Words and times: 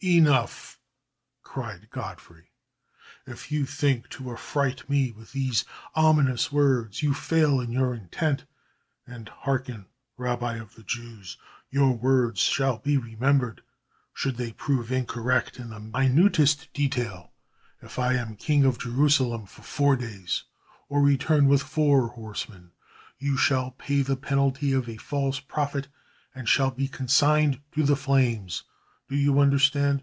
"Enough," 0.03 0.79
cried 1.43 1.91
Godfrey. 1.91 2.49
"If 3.27 3.51
you 3.51 3.67
think 3.67 4.09
to 4.09 4.31
affright 4.31 4.89
me 4.89 5.11
with 5.11 5.31
these 5.33 5.63
ominous 5.93 6.51
words, 6.51 7.03
you 7.03 7.13
fail 7.13 7.61
in 7.61 7.71
your 7.71 7.93
intent. 7.93 8.45
And 9.05 9.29
hearken, 9.29 9.85
Rabbi 10.17 10.55
of 10.55 10.73
the 10.73 10.81
Jews, 10.81 11.37
your 11.69 11.95
words 11.95 12.39
shall 12.41 12.79
be 12.79 12.97
remembered. 12.97 13.61
Should 14.11 14.37
they 14.37 14.53
prove 14.53 14.91
incorrect 14.91 15.59
in 15.59 15.69
the 15.69 15.79
minutest 15.79 16.73
detail 16.73 17.31
if 17.79 17.99
I 17.99 18.15
am 18.15 18.35
King 18.37 18.65
of 18.65 18.79
Jerusalem 18.79 19.45
for 19.45 19.61
four 19.61 19.95
days, 19.95 20.45
or 20.89 20.99
return 21.03 21.47
with 21.47 21.61
four 21.61 22.07
horsemen 22.07 22.71
you 23.19 23.37
shall 23.37 23.69
pay 23.77 24.01
the 24.01 24.17
penalty 24.17 24.73
of 24.73 24.89
a 24.89 24.97
false 24.97 25.39
prophet 25.39 25.89
and 26.33 26.49
shall 26.49 26.71
be 26.71 26.87
consigned 26.87 27.61
to 27.73 27.83
the 27.83 27.95
flames. 27.95 28.63
Do 29.09 29.17
you 29.17 29.39
understand? 29.41 29.99